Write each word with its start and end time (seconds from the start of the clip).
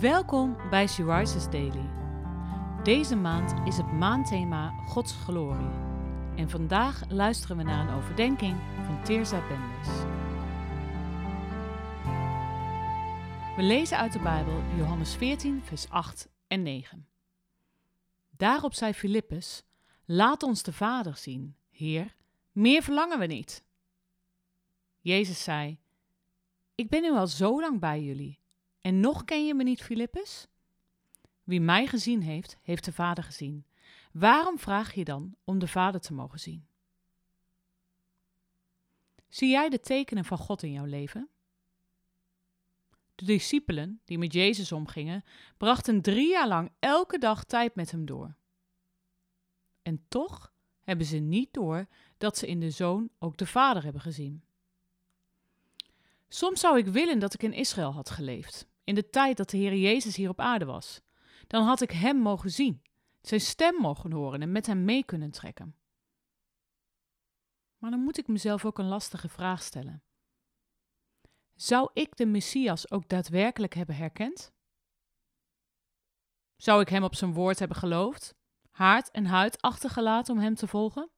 Welkom 0.00 0.56
bij 0.70 0.84
Rises 0.84 1.50
Daily. 1.50 1.90
Deze 2.82 3.16
maand 3.16 3.68
is 3.68 3.76
het 3.76 3.92
maandthema 3.92 4.70
Gods 4.70 5.12
glorie. 5.12 5.70
En 6.36 6.50
vandaag 6.50 7.10
luisteren 7.10 7.56
we 7.56 7.62
naar 7.62 7.88
een 7.88 7.94
overdenking 7.94 8.56
van 8.84 9.04
Teerza 9.04 9.48
Bendis. 9.48 9.88
We 13.56 13.62
lezen 13.62 13.96
uit 13.96 14.12
de 14.12 14.18
Bijbel 14.18 14.62
Johannes 14.76 15.14
14, 15.14 15.62
vers 15.62 15.88
8 15.88 16.28
en 16.46 16.62
9. 16.62 17.08
Daarop 18.30 18.74
zei 18.74 18.92
Filippus: 18.92 19.64
Laat 20.04 20.42
ons 20.42 20.62
de 20.62 20.72
Vader 20.72 21.16
zien, 21.16 21.56
Heer, 21.70 22.16
meer 22.52 22.82
verlangen 22.82 23.18
we 23.18 23.26
niet. 23.26 23.64
Jezus 25.00 25.42
zei: 25.42 25.78
Ik 26.74 26.88
ben 26.88 27.02
nu 27.02 27.10
al 27.10 27.26
zo 27.26 27.60
lang 27.60 27.80
bij 27.80 28.02
jullie 28.02 28.39
en 28.80 29.00
nog 29.00 29.24
ken 29.24 29.46
je 29.46 29.54
me 29.54 29.62
niet, 29.62 29.82
Filippus? 29.82 30.46
Wie 31.42 31.60
mij 31.60 31.86
gezien 31.86 32.22
heeft, 32.22 32.56
heeft 32.62 32.84
de 32.84 32.92
Vader 32.92 33.24
gezien. 33.24 33.66
Waarom 34.12 34.58
vraag 34.58 34.94
je 34.94 35.04
dan 35.04 35.34
om 35.44 35.58
de 35.58 35.68
Vader 35.68 36.00
te 36.00 36.12
mogen 36.12 36.40
zien? 36.40 36.66
Zie 39.28 39.50
jij 39.50 39.68
de 39.68 39.80
tekenen 39.80 40.24
van 40.24 40.38
God 40.38 40.62
in 40.62 40.72
jouw 40.72 40.84
leven? 40.84 41.28
De 43.14 43.24
discipelen 43.24 44.00
die 44.04 44.18
met 44.18 44.32
Jezus 44.32 44.72
omgingen, 44.72 45.24
brachten 45.56 46.02
drie 46.02 46.28
jaar 46.28 46.48
lang 46.48 46.70
elke 46.78 47.18
dag 47.18 47.44
tijd 47.44 47.74
met 47.74 47.90
hem 47.90 48.06
door. 48.06 48.34
En 49.82 50.04
toch 50.08 50.52
hebben 50.80 51.06
ze 51.06 51.16
niet 51.16 51.52
door 51.52 51.86
dat 52.18 52.38
ze 52.38 52.46
in 52.46 52.60
de 52.60 52.70
zoon 52.70 53.10
ook 53.18 53.36
de 53.36 53.46
Vader 53.46 53.82
hebben 53.82 54.02
gezien. 54.02 54.44
Soms 56.28 56.60
zou 56.60 56.78
ik 56.78 56.86
willen 56.86 57.18
dat 57.18 57.34
ik 57.34 57.42
in 57.42 57.52
Israël 57.52 57.92
had 57.92 58.10
geleefd 58.10 58.68
in 58.84 58.94
de 58.94 59.10
tijd 59.10 59.36
dat 59.36 59.50
de 59.50 59.56
Heer 59.56 59.74
Jezus 59.74 60.16
hier 60.16 60.28
op 60.28 60.40
aarde 60.40 60.64
was. 60.64 61.00
Dan 61.46 61.64
had 61.64 61.80
ik 61.80 61.90
Hem 61.90 62.16
mogen 62.16 62.50
zien, 62.50 62.82
zijn 63.20 63.40
stem 63.40 63.74
mogen 63.74 64.12
horen 64.12 64.42
en 64.42 64.52
met 64.52 64.66
Hem 64.66 64.84
mee 64.84 65.04
kunnen 65.04 65.30
trekken. 65.30 65.74
Maar 67.78 67.90
dan 67.90 68.00
moet 68.00 68.18
ik 68.18 68.28
mezelf 68.28 68.64
ook 68.64 68.78
een 68.78 68.88
lastige 68.88 69.28
vraag 69.28 69.62
stellen. 69.62 70.02
Zou 71.54 71.90
ik 71.92 72.16
de 72.16 72.26
Messias 72.26 72.90
ook 72.90 73.08
daadwerkelijk 73.08 73.74
hebben 73.74 73.96
herkend? 73.96 74.52
Zou 76.56 76.80
ik 76.80 76.88
Hem 76.88 77.02
op 77.02 77.14
zijn 77.14 77.32
woord 77.32 77.58
hebben 77.58 77.76
geloofd, 77.76 78.34
haard 78.70 79.10
en 79.10 79.26
huid 79.26 79.62
achtergelaten 79.62 80.34
om 80.34 80.40
Hem 80.40 80.54
te 80.54 80.66
volgen? 80.66 81.10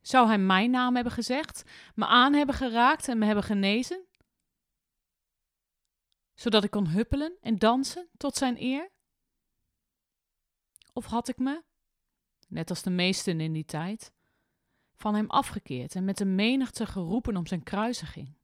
Zou 0.00 0.26
Hij 0.26 0.38
mijn 0.38 0.70
naam 0.70 0.94
hebben 0.94 1.12
gezegd, 1.12 1.70
me 1.94 2.06
aan 2.06 2.32
hebben 2.32 2.54
geraakt 2.54 3.08
en 3.08 3.18
me 3.18 3.26
hebben 3.26 3.44
genezen? 3.44 4.08
Zodat 6.40 6.64
ik 6.64 6.70
kon 6.70 6.88
huppelen 6.88 7.36
en 7.40 7.58
dansen 7.58 8.08
tot 8.16 8.36
zijn 8.36 8.62
eer? 8.62 8.90
Of 10.92 11.04
had 11.04 11.28
ik 11.28 11.38
me, 11.38 11.62
net 12.48 12.70
als 12.70 12.82
de 12.82 12.90
meesten 12.90 13.40
in 13.40 13.52
die 13.52 13.64
tijd, 13.64 14.12
van 14.94 15.14
hem 15.14 15.30
afgekeerd 15.30 15.94
en 15.94 16.04
met 16.04 16.16
de 16.16 16.24
menigte 16.24 16.86
geroepen 16.86 17.36
om 17.36 17.46
zijn 17.46 17.62
kruisiging? 17.62 18.38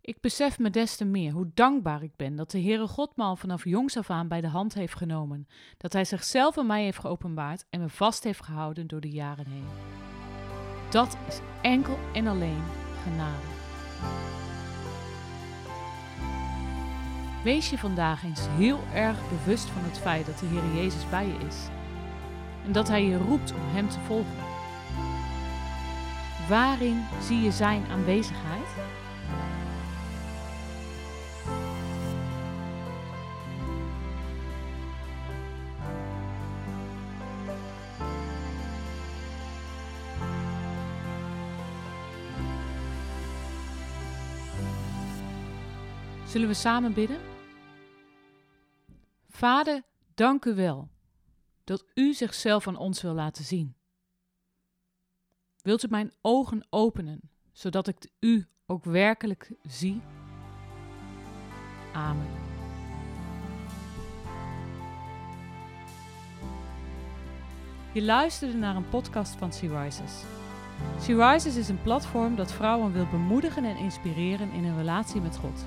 Ik 0.00 0.20
besef 0.20 0.58
me 0.58 0.70
des 0.70 0.96
te 0.96 1.04
meer 1.04 1.32
hoe 1.32 1.50
dankbaar 1.54 2.02
ik 2.02 2.16
ben 2.16 2.36
dat 2.36 2.50
de 2.50 2.62
Heere 2.62 2.86
God 2.86 3.16
me 3.16 3.22
al 3.22 3.36
vanaf 3.36 3.64
jongs 3.64 3.96
af 3.96 4.10
aan 4.10 4.28
bij 4.28 4.40
de 4.40 4.48
hand 4.48 4.74
heeft 4.74 4.94
genomen, 4.94 5.48
dat 5.76 5.92
Hij 5.92 6.04
zichzelf 6.04 6.58
aan 6.58 6.66
mij 6.66 6.82
heeft 6.82 6.98
geopenbaard 6.98 7.66
en 7.70 7.80
me 7.80 7.88
vast 7.88 8.24
heeft 8.24 8.44
gehouden 8.44 8.86
door 8.86 9.00
de 9.00 9.10
jaren 9.10 9.46
heen. 9.46 9.68
Dat 10.90 11.18
is 11.28 11.40
enkel 11.62 11.98
en 12.12 12.26
alleen 12.26 12.62
genade. 13.02 13.58
Wees 17.42 17.70
je 17.70 17.78
vandaag 17.78 18.24
eens 18.24 18.46
heel 18.48 18.80
erg 18.94 19.18
bewust 19.28 19.68
van 19.68 19.82
het 19.82 19.98
feit 19.98 20.26
dat 20.26 20.38
de 20.38 20.46
Heer 20.46 20.82
Jezus 20.82 21.08
bij 21.08 21.26
je 21.26 21.46
is. 21.48 21.56
En 22.64 22.72
dat 22.72 22.88
Hij 22.88 23.04
je 23.04 23.18
roept 23.18 23.52
om 23.52 23.60
Hem 23.62 23.88
te 23.88 24.00
volgen. 24.00 24.36
Waarin 26.48 27.04
zie 27.22 27.40
je 27.40 27.50
Zijn 27.50 27.84
aanwezigheid? 27.90 28.68
Zullen 46.26 46.48
we 46.48 46.54
samen 46.54 46.92
bidden? 46.92 47.29
Vader, 49.40 49.82
dank 50.14 50.44
u 50.44 50.54
wel 50.54 50.88
dat 51.64 51.84
u 51.94 52.14
zichzelf 52.14 52.68
aan 52.68 52.76
ons 52.76 53.02
wil 53.02 53.14
laten 53.14 53.44
zien. 53.44 53.74
Wilt 55.62 55.82
u 55.82 55.88
mijn 55.90 56.12
ogen 56.20 56.66
openen, 56.70 57.20
zodat 57.52 57.86
ik 57.88 58.10
u 58.18 58.46
ook 58.66 58.84
werkelijk 58.84 59.52
zie? 59.68 60.00
Amen. 61.92 62.28
Je 67.92 68.02
luisterde 68.02 68.54
naar 68.54 68.76
een 68.76 68.88
podcast 68.88 69.34
van 69.34 69.52
Sea 69.52 69.82
Rises. 69.82 70.22
Sea 70.98 71.32
Rises 71.32 71.56
is 71.56 71.68
een 71.68 71.82
platform 71.82 72.36
dat 72.36 72.52
vrouwen 72.52 72.92
wil 72.92 73.06
bemoedigen 73.10 73.64
en 73.64 73.76
inspireren 73.76 74.50
in 74.50 74.64
hun 74.64 74.76
relatie 74.76 75.20
met 75.20 75.36
God. 75.36 75.66